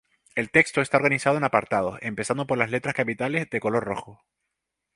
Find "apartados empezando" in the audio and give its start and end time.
1.43-2.47